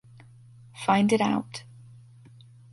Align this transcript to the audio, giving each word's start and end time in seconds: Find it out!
Find 0.83 1.13
it 1.13 1.21
out! 1.21 1.61